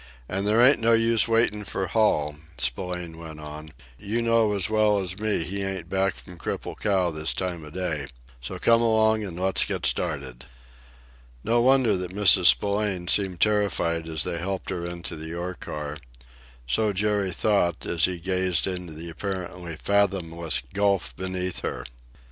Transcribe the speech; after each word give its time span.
"And 0.27 0.47
there 0.47 0.59
ain't 0.59 0.79
no 0.79 0.93
use 0.93 1.27
waitin' 1.27 1.63
for 1.63 1.85
Hall," 1.85 2.37
Spillane 2.57 3.19
went 3.19 3.39
on. 3.39 3.69
"You 3.99 4.23
know 4.23 4.55
as 4.55 4.67
well 4.67 4.97
as 4.97 5.19
me 5.19 5.43
he 5.43 5.61
ain't 5.61 5.89
back 5.89 6.15
from 6.15 6.39
Cripple 6.39 6.75
Cow 6.75 7.11
this 7.11 7.33
time 7.33 7.63
of 7.63 7.73
day! 7.73 8.07
So 8.41 8.57
come 8.57 8.81
along 8.81 9.23
and 9.23 9.39
let's 9.39 9.63
get 9.63 9.85
started." 9.85 10.47
No 11.43 11.61
wonder 11.61 11.95
that 11.97 12.15
Mrs. 12.15 12.47
Spillane 12.47 13.09
seemed 13.09 13.41
terrified 13.41 14.07
as 14.07 14.23
they 14.23 14.39
helped 14.39 14.71
her 14.71 14.83
into 14.85 15.15
the 15.15 15.35
ore 15.35 15.53
car 15.53 15.97
so 16.65 16.91
Jerry 16.91 17.31
thought, 17.31 17.85
as 17.85 18.05
he 18.05 18.17
gazed 18.19 18.65
into 18.65 18.93
the 18.93 19.11
apparently 19.11 19.75
fathomless 19.75 20.63
gulf 20.73 21.15
beneath 21.15 21.59
her. 21.59 21.85